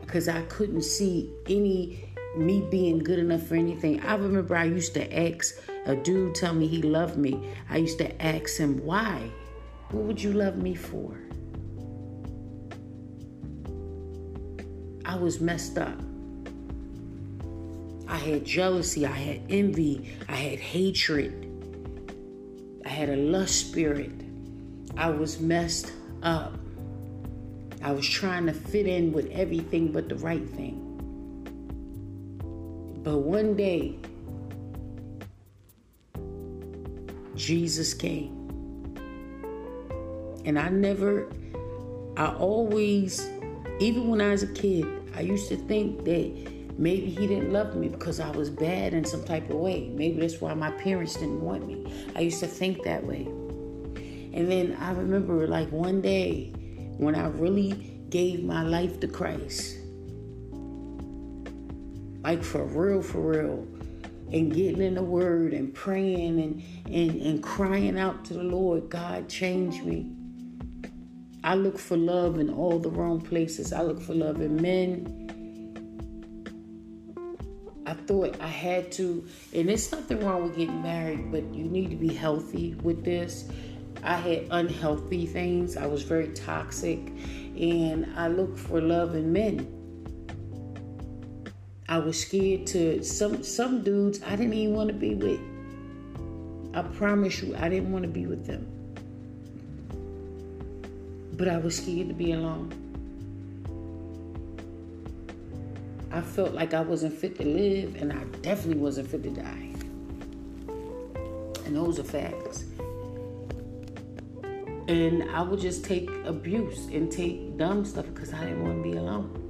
[0.00, 4.00] because I couldn't see any me being good enough for anything.
[4.00, 5.54] I remember I used to ask
[5.86, 7.54] a dude tell me he loved me.
[7.70, 9.30] I used to ask him why.
[9.90, 11.16] What would you love me for?
[15.04, 15.98] I was messed up.
[18.08, 21.42] I had jealousy, I had envy, I had hatred,
[22.84, 24.25] I had a lust spirit.
[24.96, 26.54] I was messed up.
[27.82, 30.82] I was trying to fit in with everything but the right thing.
[33.02, 33.98] But one day,
[37.36, 38.32] Jesus came.
[40.44, 41.30] And I never,
[42.16, 43.28] I always,
[43.78, 47.76] even when I was a kid, I used to think that maybe he didn't love
[47.76, 49.88] me because I was bad in some type of way.
[49.94, 51.86] Maybe that's why my parents didn't want me.
[52.16, 53.28] I used to think that way.
[54.36, 56.52] And then I remember like one day
[56.98, 59.78] when I really gave my life to Christ.
[62.22, 63.66] Like for real, for real.
[64.30, 68.90] And getting in the word and praying and, and, and crying out to the Lord,
[68.90, 70.12] God, change me.
[71.42, 73.72] I look for love in all the wrong places.
[73.72, 75.22] I look for love in men.
[77.86, 81.88] I thought I had to, and it's nothing wrong with getting married, but you need
[81.90, 83.48] to be healthy with this.
[84.06, 85.76] I had unhealthy things.
[85.76, 87.00] I was very toxic,
[87.58, 89.72] and I looked for love in men.
[91.88, 95.40] I was scared to some some dudes I didn't even want to be with.
[96.72, 98.66] I promise you, I didn't want to be with them.
[101.32, 102.72] But I was scared to be alone.
[106.12, 109.72] I felt like I wasn't fit to live, and I definitely wasn't fit to die.
[111.64, 112.64] And those are facts.
[114.88, 118.90] And I would just take abuse and take dumb stuff because I didn't want to
[118.90, 119.42] be alone.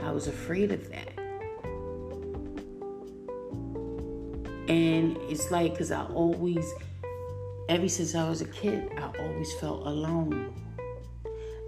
[0.00, 1.12] I was afraid of that.
[4.68, 6.72] And it's like, because I always,
[7.68, 10.54] ever since I was a kid, I always felt alone.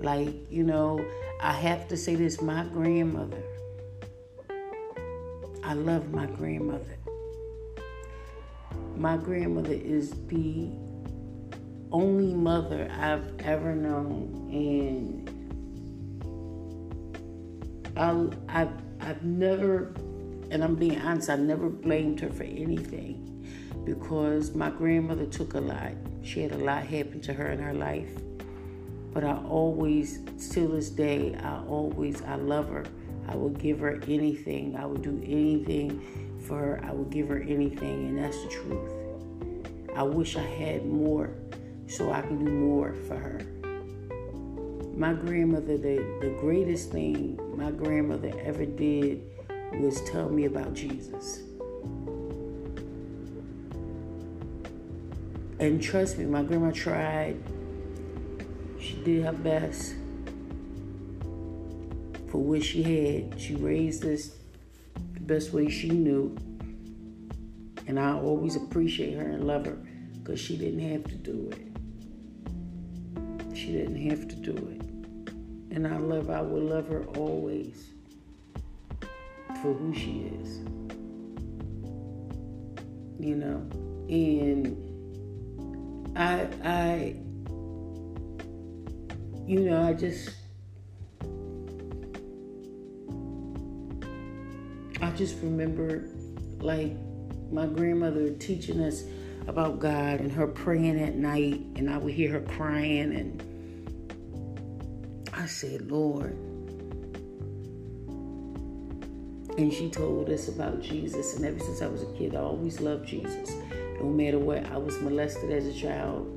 [0.00, 1.04] Like, you know,
[1.40, 3.42] I have to say this my grandmother,
[5.62, 6.96] I love my grandmother.
[8.96, 10.70] My grandmother is the
[11.92, 15.28] only mother I've ever known, and
[17.96, 19.94] I, I've, I've never,
[20.50, 23.28] and I'm being honest, I never blamed her for anything
[23.84, 25.92] because my grandmother took a lot.
[26.22, 28.10] She had a lot happen to her in her life.
[29.12, 32.84] But I always, till this day, I always, I love her.
[33.28, 34.76] I would give her anything.
[34.76, 36.80] I would do anything for her.
[36.84, 38.90] I would give her anything, and that's the truth.
[39.94, 41.34] I wish I had more
[41.92, 43.40] so I can do more for her.
[44.96, 49.22] My grandmother, the, the greatest thing my grandmother ever did
[49.78, 51.40] was tell me about Jesus.
[55.58, 57.36] And trust me, my grandma tried.
[58.80, 59.94] She did her best
[62.30, 63.38] for what she had.
[63.38, 64.30] She raised us
[65.14, 66.36] the best way she knew.
[67.86, 69.78] And I always appreciate her and love her
[70.14, 71.71] because she didn't have to do it.
[73.62, 74.82] She didn't have to do it.
[75.72, 77.90] And I love, I will love her always
[79.62, 80.58] for who she is.
[83.20, 83.64] You know?
[84.08, 84.76] And
[86.16, 87.14] I, I,
[89.46, 90.30] you know, I just,
[95.00, 96.08] I just remember
[96.58, 96.96] like
[97.52, 99.04] my grandmother teaching us
[99.46, 103.51] about God and her praying at night, and I would hear her crying, and
[105.42, 106.36] I said, Lord.
[109.58, 112.80] And she told us about Jesus, and ever since I was a kid, I always
[112.80, 113.50] loved Jesus.
[114.00, 116.28] No matter what, I was molested as a child.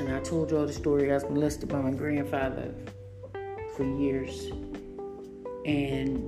[0.00, 1.12] And I told y'all the story.
[1.12, 2.74] I was molested by my grandfather
[3.76, 4.50] for years.
[5.64, 6.26] And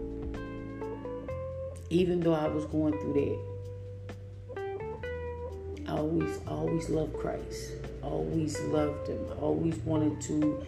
[1.91, 3.41] even though I was going through
[4.55, 7.73] that, I always, always loved Christ.
[8.01, 9.27] Always loved Him.
[9.41, 10.65] Always wanted to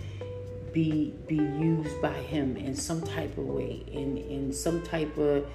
[0.73, 5.47] be be used by Him in some type of way, in in some type of.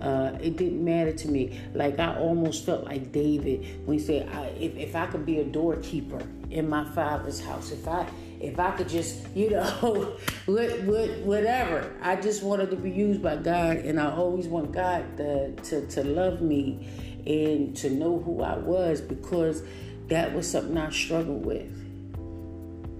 [0.00, 1.60] Uh, it didn't matter to me.
[1.74, 5.40] Like I almost felt like David when he said, I, if, "If I could be
[5.40, 8.06] a doorkeeper in my father's house, if I
[8.40, 9.62] if I could just, you know,
[10.46, 11.92] what, what, whatever.
[12.02, 15.86] I just wanted to be used by God, and I always want God to, to,
[15.86, 16.88] to love me
[17.26, 19.62] and to know who I was because
[20.08, 21.70] that was something I struggled with.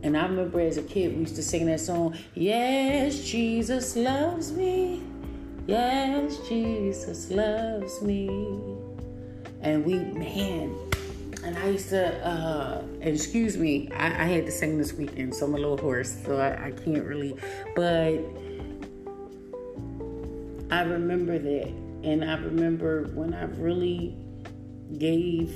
[0.02, 4.52] And I remember as a kid, we used to sing that song, Yes, Jesus loves
[4.52, 5.02] me.
[5.66, 8.28] Yes, Jesus loves me.
[9.60, 10.74] And we, man,
[11.44, 15.46] and I used to, uh, excuse me, I, I, had to sing this weekend, so
[15.46, 17.34] I'm a little hoarse, so I, I can't really,
[17.74, 18.18] but
[20.70, 21.68] I remember that.
[22.02, 24.16] And I remember when I really
[24.98, 25.52] gave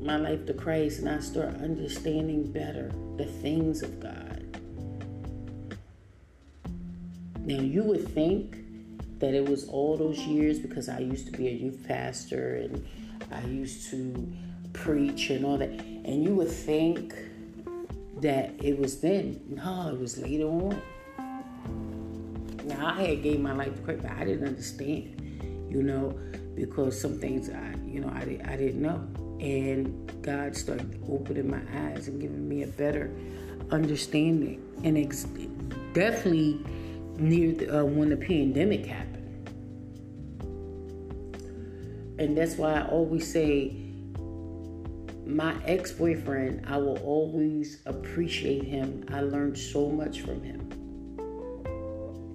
[0.00, 4.42] my life to Christ and I start understanding better the things of God.
[7.40, 8.58] Now, you would think
[9.18, 12.86] that it was all those years because I used to be a youth pastor and
[13.30, 14.32] I used to
[14.72, 15.70] preach and all that.
[15.70, 17.14] And you would think
[18.20, 19.40] that it was then.
[19.48, 20.80] No, it was later on.
[22.64, 26.18] Now, I had gave my life to Christ, but I didn't understand, you know,
[26.56, 29.06] because some things I, you know, I, I didn't know
[29.40, 33.10] and God started opening my eyes and giving me a better
[33.70, 34.62] understanding.
[34.84, 35.26] And ex-
[35.92, 36.60] definitely
[37.18, 39.16] near the, uh, when the pandemic happened.
[42.18, 43.76] And that's why I always say,
[45.26, 49.04] my ex boyfriend, I will always appreciate him.
[49.12, 50.60] I learned so much from him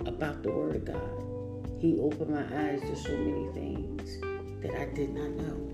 [0.05, 1.79] about the Word of God.
[1.79, 4.19] He opened my eyes to so many things
[4.61, 5.70] that I did not know.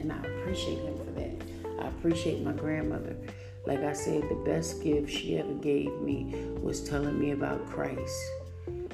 [0.00, 1.84] And I appreciate him for that.
[1.84, 3.16] I appreciate my grandmother.
[3.66, 8.18] Like I said, the best gift she ever gave me was telling me about Christ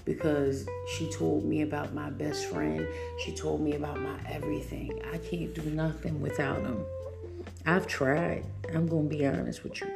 [0.04, 2.86] because she told me about my best friend.
[3.24, 5.00] She told me about my everything.
[5.12, 6.84] I can't do nothing without him.
[7.66, 8.44] I've tried.
[8.74, 9.88] I'm going to be honest with you.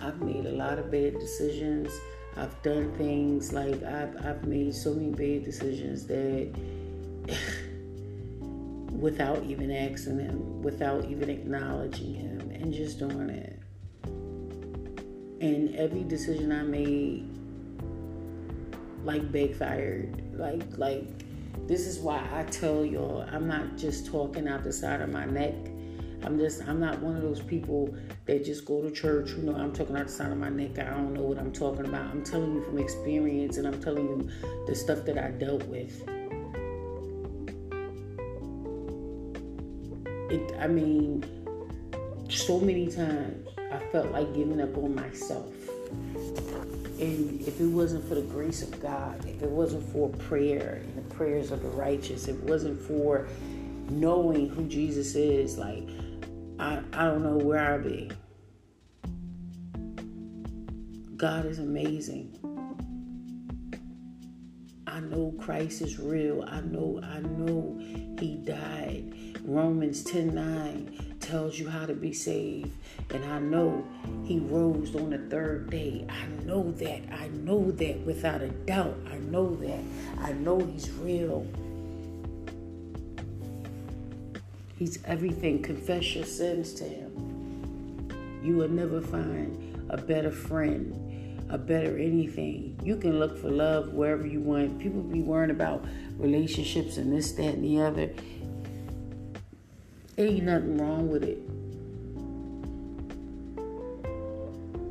[0.00, 1.92] I've made a lot of bad decisions.
[2.36, 6.54] I've done things like I've, I've made so many bad decisions that
[9.00, 13.58] without even asking him, without even acknowledging him, and just doing it.
[15.40, 17.28] And every decision I made,
[19.04, 20.22] like backfired.
[20.38, 21.06] Like, like
[21.66, 25.24] this is why I tell y'all, I'm not just talking out the side of my
[25.24, 25.54] neck.
[26.22, 27.94] I'm just, I'm not one of those people
[28.26, 29.30] that just go to church.
[29.30, 30.78] You know, I'm talking out the side of my neck.
[30.78, 32.10] I don't know what I'm talking about.
[32.10, 34.30] I'm telling you from experience, and I'm telling you
[34.66, 36.06] the stuff that I dealt with.
[40.30, 41.24] It I mean,
[42.28, 45.52] so many times I felt like giving up on myself.
[47.00, 50.96] And if it wasn't for the grace of God, if it wasn't for prayer and
[50.96, 53.26] the prayers of the righteous, if it wasn't for
[53.88, 55.88] knowing who Jesus is, like
[56.58, 58.10] I, I don't know where I'd be.
[61.16, 62.36] God is amazing.
[64.86, 66.42] I know Christ is real.
[66.42, 67.78] I know, I know
[68.18, 69.14] He died.
[69.44, 72.70] Romans 10 9 tells you how to be saved.
[73.12, 73.86] And I know
[74.24, 76.06] He rose on the third day.
[76.08, 77.02] I know that.
[77.12, 78.96] I know that without a doubt.
[79.10, 79.80] I know that.
[80.20, 81.46] I know He's real.
[84.76, 85.62] He's everything.
[85.62, 88.40] Confess your sins to Him.
[88.42, 91.10] You will never find a better friend
[91.50, 92.78] a better anything.
[92.82, 94.78] You can look for love wherever you want.
[94.78, 95.84] People be worrying about
[96.16, 98.10] relationships and this, that, and the other.
[100.20, 101.40] Ain't nothing wrong with it.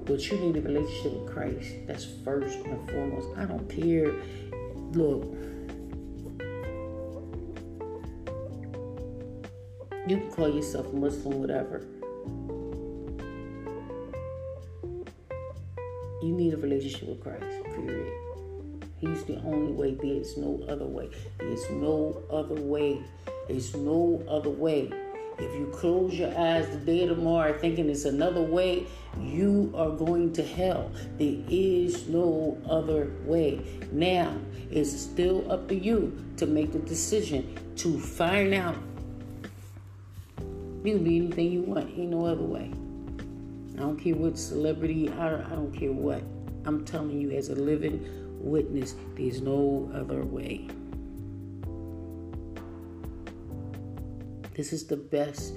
[0.05, 1.71] But you need a relationship with Christ.
[1.85, 3.37] That's first and foremost.
[3.37, 4.11] I don't care.
[4.93, 5.25] Look,
[10.07, 11.85] you can call yourself Muslim, whatever.
[16.23, 18.11] You need a relationship with Christ, period.
[18.97, 19.93] He's the only way.
[19.93, 21.11] There's no other way.
[21.37, 23.03] There's no other way.
[23.47, 24.91] There's no other way.
[25.39, 28.85] If you close your eyes the day tomorrow thinking it's another way,
[29.21, 30.91] you are going to hell.
[31.17, 33.61] There is no other way.
[33.91, 34.35] Now,
[34.69, 38.75] it's still up to you to make the decision to find out.
[40.83, 42.71] You can be anything you want, ain't no other way.
[43.75, 46.21] I don't care what celebrity, I, I don't care what.
[46.65, 48.05] I'm telling you, as a living
[48.41, 50.67] witness, there's no other way.
[54.59, 55.53] This is the best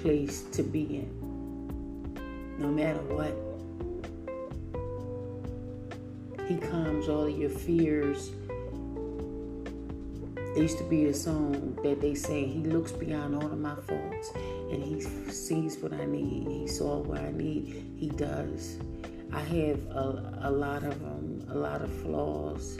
[0.00, 3.36] place to be in, no matter what.
[6.48, 8.30] He calms all of your fears.
[10.36, 13.74] There used to be a song that they say, He looks beyond all of my
[13.74, 16.48] faults and He sees what I need.
[16.48, 17.92] He saw what I need.
[17.94, 18.78] He does.
[19.34, 22.78] I have a, a lot of um, a lot of flaws,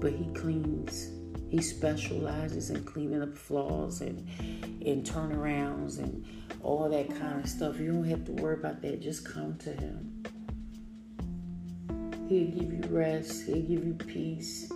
[0.00, 1.19] but He cleans
[1.50, 4.26] He specializes in cleaning up flaws and
[4.80, 6.24] in turnarounds and
[6.62, 7.80] all that kind of stuff.
[7.80, 9.00] You don't have to worry about that.
[9.00, 10.22] Just come to Him.
[12.28, 13.46] He'll give you rest.
[13.46, 14.70] He'll give you peace.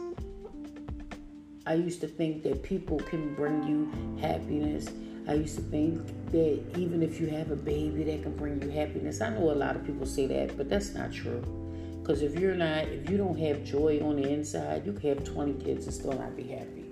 [1.65, 4.89] I used to think that people can bring you happiness.
[5.29, 8.71] I used to think that even if you have a baby, that can bring you
[8.71, 9.21] happiness.
[9.21, 11.64] I know a lot of people say that, but that's not true.
[12.05, 15.25] Because if you're not, if you don't have joy on the inside, you can have
[15.25, 16.85] 20 kids and still not be happy.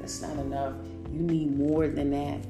[0.00, 0.74] That's not enough.
[1.12, 2.40] You need more than that.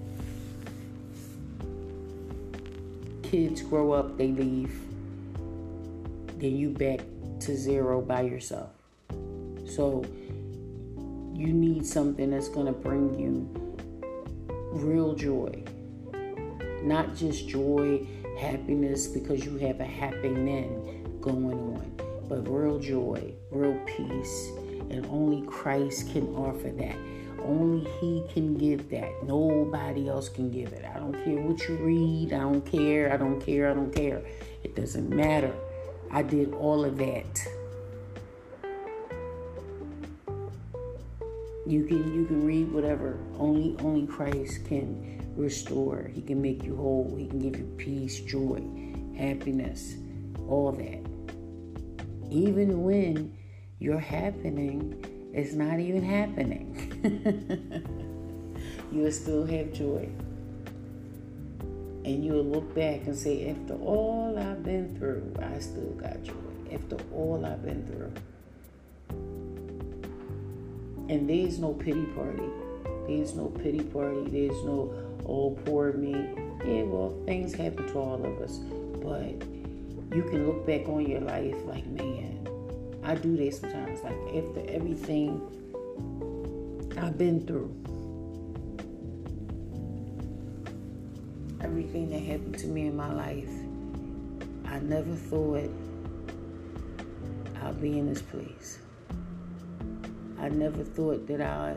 [3.29, 4.75] Kids grow up, they leave.
[6.39, 7.01] Then you back
[7.41, 8.71] to zero by yourself.
[9.67, 10.03] So
[11.35, 13.47] you need something that's going to bring you
[14.73, 15.63] real joy.
[16.87, 18.07] Not just joy
[18.39, 24.51] happiness because you have a happening going on, but real joy, real peace.
[24.89, 26.97] And only Christ can offer that.
[27.43, 29.11] Only He can give that.
[29.25, 30.85] Nobody else can give it.
[30.85, 32.33] I don't care what you read.
[32.33, 33.13] I don't care.
[33.13, 33.69] I don't care.
[33.69, 34.23] I don't care.
[34.63, 35.53] It doesn't matter.
[36.13, 37.49] I did all of that.
[41.67, 43.19] You can you can read whatever.
[43.41, 46.11] Only only Christ can restore.
[46.13, 47.15] He can make you whole.
[47.17, 48.63] He can give you peace, joy,
[49.17, 49.97] happiness,
[50.49, 51.05] all that.
[52.31, 53.37] Even when
[53.79, 56.73] your happening is not even happening,
[58.93, 60.09] you will still have joy.
[62.05, 66.23] And you will look back and say, after all I've been through, I still got
[66.23, 66.33] joy.
[66.73, 68.13] After all I've been through.
[71.09, 72.49] And there's no pity party.
[73.07, 74.29] There's no pity party.
[74.29, 76.13] There's no oh, poor me.
[76.65, 78.59] Yeah, well, things happen to all of us.
[79.03, 79.47] But
[80.17, 82.49] you can look back on your life like, man,
[83.03, 84.03] I do that sometimes.
[84.03, 85.41] Like, after everything
[86.99, 87.75] I've been through,
[91.61, 93.51] everything that happened to me in my life,
[94.67, 95.71] I never thought
[97.63, 98.79] I'd be in this place.
[100.39, 101.77] I never thought that I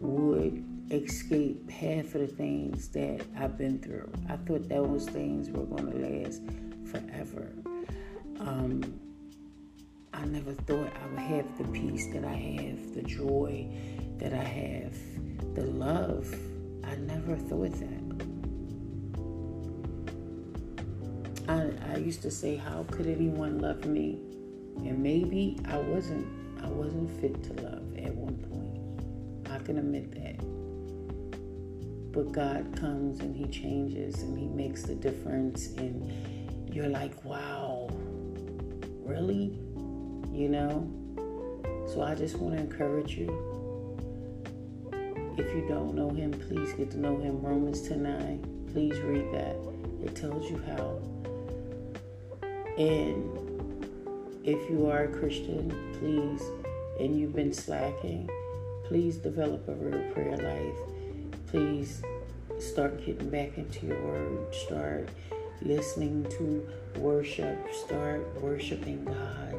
[0.00, 4.10] would escape half of the things that I've been through.
[4.28, 6.42] I thought those things were going to last
[6.90, 7.52] forever.
[8.40, 9.00] Um,
[10.12, 13.66] I never thought I would have the peace that I have, the joy
[14.18, 14.96] that I have,
[15.54, 16.34] the love.
[16.84, 18.26] I never thought that.
[21.48, 24.18] I, I used to say, how could anyone love me?
[24.78, 26.26] And maybe I wasn't
[26.62, 29.50] I wasn't fit to love at one point.
[29.50, 30.49] I can admit that.
[32.12, 35.68] But God comes and He changes and He makes the difference.
[35.76, 37.88] And you're like, wow,
[39.04, 39.58] really?
[40.32, 40.90] You know?
[41.86, 43.28] So I just want to encourage you.
[45.38, 47.40] If you don't know Him, please get to know Him.
[47.40, 48.66] Romans 10 9.
[48.72, 49.56] Please read that.
[50.04, 51.00] It tells you how.
[52.76, 53.40] And
[54.44, 56.42] if you are a Christian, please,
[56.98, 58.28] and you've been slacking,
[58.84, 60.89] please develop a real prayer life
[61.50, 62.02] please
[62.60, 64.54] start getting back into your word.
[64.54, 65.08] Start
[65.62, 66.66] listening to
[67.00, 67.58] worship.
[67.86, 69.56] Start worshiping God.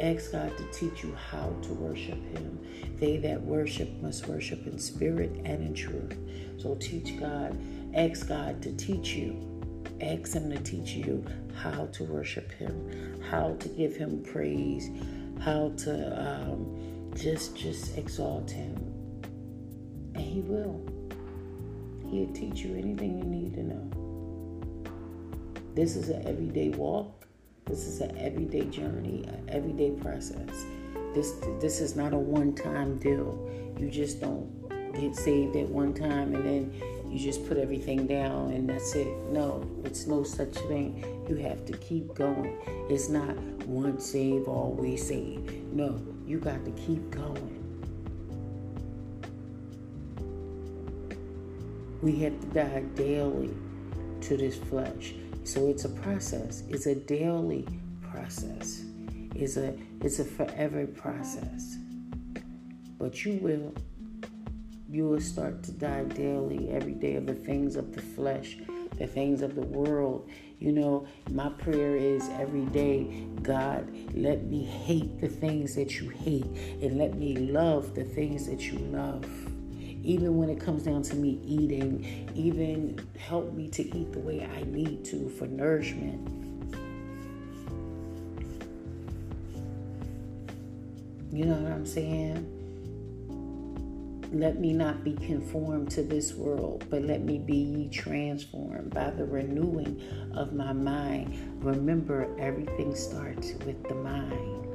[0.00, 2.58] Ask God to teach you how to worship Him.
[2.98, 6.16] They that worship must worship in spirit and in truth.
[6.56, 7.58] So teach God.
[7.94, 9.82] Ask God to teach you.
[10.00, 11.24] Ask Him to teach you
[11.54, 14.88] how to worship Him, how to give Him praise,
[15.40, 18.76] how to um, just just exalt Him,
[20.14, 20.97] and He will.
[22.10, 23.90] He'll teach you anything you need to know.
[25.74, 27.26] This is an everyday walk.
[27.66, 30.64] This is an everyday journey, an everyday process.
[31.14, 33.38] This this is not a one-time deal.
[33.78, 34.48] You just don't
[34.98, 39.14] get saved at one time and then you just put everything down and that's it.
[39.30, 41.04] No, it's no such thing.
[41.28, 42.58] You have to keep going.
[42.90, 43.36] It's not
[43.66, 45.50] once saved, always saved.
[45.72, 47.57] No, you got to keep going.
[52.00, 53.54] We have to die daily
[54.22, 55.14] to this flesh.
[55.44, 56.62] So it's a process.
[56.68, 57.66] It's a daily
[58.02, 58.84] process.
[59.34, 61.76] It's a it's a forever process.
[62.98, 63.74] But you will
[64.90, 68.58] you will start to die daily every day of the things of the flesh,
[68.96, 70.28] the things of the world.
[70.58, 76.08] You know, my prayer is every day, God, let me hate the things that you
[76.08, 76.46] hate
[76.82, 79.24] and let me love the things that you love
[80.08, 84.48] even when it comes down to me eating, even help me to eat the way
[84.56, 86.26] I need to for nourishment.
[91.30, 92.54] You know what I'm saying?
[94.32, 99.24] let me not be conformed to this world, but let me be transformed by the
[99.24, 100.02] renewing
[100.34, 101.64] of my mind.
[101.64, 104.67] Remember, everything starts with the mind.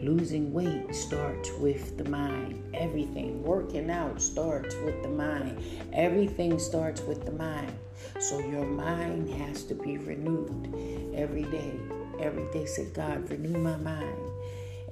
[0.00, 2.62] Losing weight starts with the mind.
[2.74, 3.42] Everything.
[3.42, 5.60] Working out starts with the mind.
[5.92, 7.72] Everything starts with the mind.
[8.20, 11.72] So your mind has to be renewed every day.
[12.20, 14.18] Every day, say, God, renew my mind.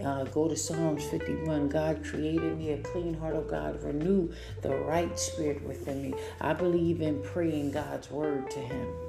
[0.04, 1.68] Uh, go to Psalms 51.
[1.68, 3.82] God created me a clean heart, oh God.
[3.82, 4.32] Renew
[4.62, 6.14] the right spirit within me.
[6.40, 9.05] I believe in praying God's word to Him.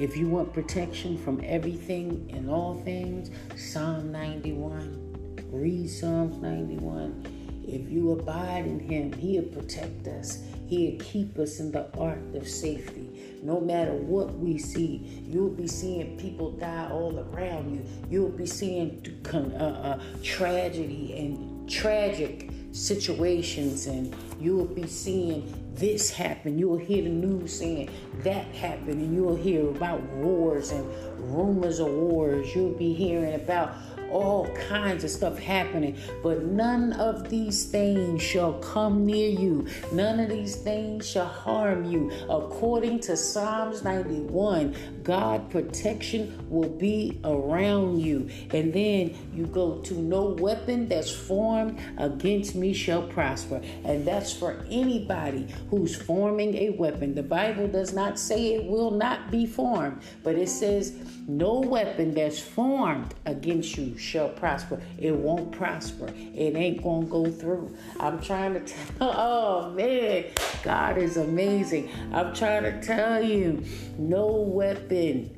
[0.00, 5.44] If you want protection from everything and all things, Psalm 91.
[5.52, 7.62] Read Psalms 91.
[7.68, 10.42] If you abide in Him, He'll protect us.
[10.68, 13.40] He'll keep us in the ark of safety.
[13.42, 17.84] No matter what we see, you'll be seeing people die all around you.
[18.08, 26.58] You'll be seeing uh, uh, tragedy and tragic situations, and you'll be seeing this happen.
[26.58, 27.90] You'll hear the news saying
[28.22, 30.86] that happened, and you'll hear about wars and
[31.18, 32.54] rumors of wars.
[32.54, 33.74] You'll be hearing about
[34.10, 39.66] all kinds of stuff happening, but none of these things shall come near you.
[39.92, 42.10] None of these things shall harm you.
[42.28, 48.28] According to Psalms 91, God protection will be around you.
[48.52, 53.60] And then you go to no weapon that's formed against me shall prosper.
[53.84, 57.14] And that's for anybody who's forming a weapon.
[57.14, 60.94] The Bible does not say it will not be formed, but it says
[61.26, 64.80] no weapon that's formed against you shall prosper.
[64.98, 66.08] It won't prosper.
[66.34, 67.76] It ain't gonna go through.
[67.98, 68.80] I'm trying to tell.
[69.30, 70.24] Oh man,
[70.62, 71.90] God is amazing.
[72.12, 73.62] I'm trying to tell you,
[73.98, 75.36] no weapon.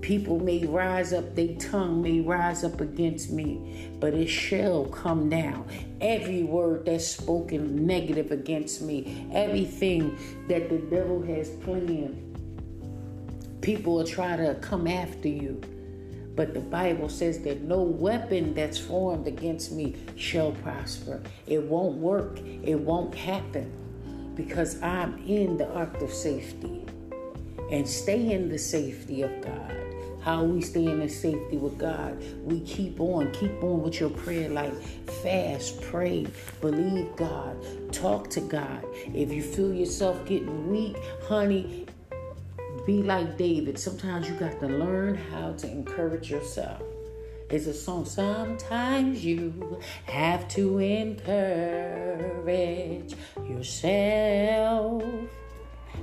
[0.00, 5.28] People may rise up, their tongue may rise up against me, but it shall come
[5.28, 5.68] down.
[6.00, 10.16] Every word that's spoken negative against me, everything
[10.48, 12.30] that the devil has planned
[13.60, 15.60] people will try to come after you.
[16.40, 21.20] But the Bible says that no weapon that's formed against me shall prosper.
[21.46, 22.38] It won't work.
[22.62, 23.70] It won't happen
[24.34, 26.86] because I'm in the ark of safety.
[27.70, 29.76] And stay in the safety of God.
[30.22, 32.18] How we stay in the safety with God.
[32.42, 34.96] We keep on, keep on with your prayer life.
[35.22, 36.26] Fast, pray,
[36.62, 37.54] believe God,
[37.92, 38.82] talk to God.
[39.12, 40.96] If you feel yourself getting weak,
[41.28, 41.86] honey,
[42.86, 43.78] be like David.
[43.78, 46.82] Sometimes you got to learn how to encourage yourself.
[47.50, 48.04] It's a song.
[48.04, 51.26] Sometimes you have to encourage
[53.48, 55.02] yourself.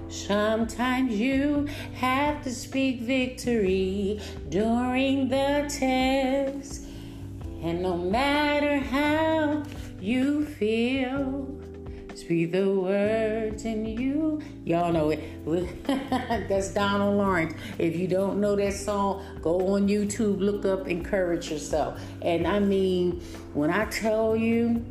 [0.10, 4.20] Sometimes you have to speak victory
[4.50, 6.84] during the test.
[7.64, 9.64] And no matter how
[10.00, 11.57] you feel,
[12.18, 14.42] Speak the words in you.
[14.66, 15.20] Y'all know it.
[16.50, 17.54] That's Donald Lawrence.
[17.78, 22.02] If you don't know that song, go on YouTube, look up Encourage Yourself.
[22.24, 23.22] And I mean,
[23.54, 24.84] when I tell you,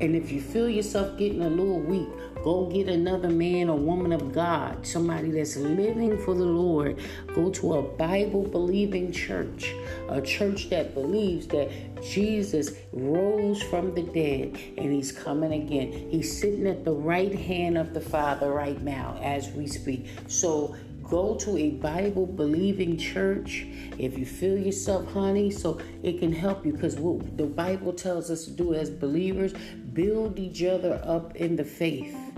[0.00, 2.08] and if you feel yourself getting a little weak,
[2.42, 7.00] Go get another man or woman of God, somebody that's living for the Lord.
[7.34, 9.72] Go to a Bible believing church,
[10.08, 11.70] a church that believes that
[12.02, 15.92] Jesus rose from the dead and he's coming again.
[16.10, 20.08] He's sitting at the right hand of the Father right now as we speak.
[20.26, 20.74] So
[21.04, 23.66] go to a Bible believing church
[23.98, 28.32] if you feel yourself, honey, so it can help you because what the Bible tells
[28.32, 29.52] us to do as believers
[29.92, 32.31] build each other up in the faith.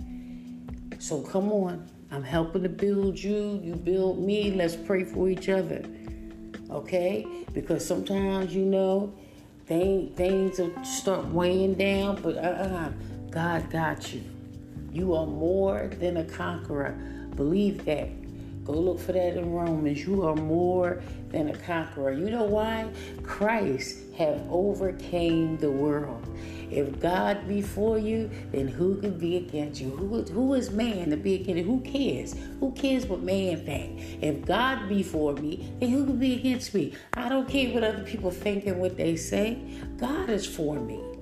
[1.04, 1.86] So come on.
[2.10, 3.60] I'm helping to build you.
[3.62, 4.52] You build me.
[4.52, 5.84] Let's pray for each other.
[6.70, 7.26] Okay?
[7.52, 9.12] Because sometimes, you know,
[9.66, 12.88] things, things will start weighing down, but uh-uh.
[13.30, 14.22] God got you.
[14.92, 16.92] You are more than a conqueror.
[17.36, 18.08] Believe that.
[18.64, 20.06] Go look for that in Romans.
[20.06, 22.12] You are more than a conqueror.
[22.12, 22.88] You know why?
[23.22, 26.26] Christ have overcame the world.
[26.70, 29.90] If God be for you, then who can be against you?
[29.90, 31.64] Who, who is man to be against you?
[31.64, 32.34] Who cares?
[32.60, 34.00] Who cares what man think?
[34.22, 36.94] If God be for me, then who can be against me?
[37.12, 39.58] I don't care what other people think and what they say.
[39.98, 41.13] God is for me.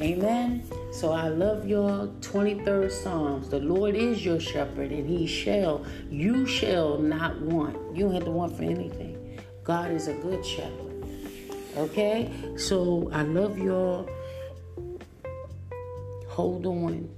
[0.00, 0.62] Amen.
[0.92, 3.48] So I love your 23rd Psalms.
[3.48, 7.76] The Lord is your shepherd, and he shall, you shall not want.
[7.96, 9.40] You don't have to want for anything.
[9.64, 11.04] God is a good shepherd.
[11.76, 12.32] Okay?
[12.56, 14.08] So I love y'all.
[16.28, 17.10] Hold on,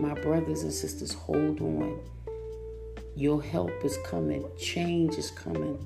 [0.00, 2.00] my brothers and sisters, hold on.
[3.14, 5.78] Your help is coming, change is coming.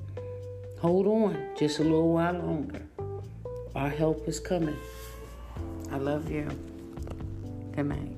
[0.79, 2.81] Hold on just a little while longer.
[3.75, 4.77] our help is coming.
[5.91, 6.47] I love you.
[7.75, 8.16] Good night.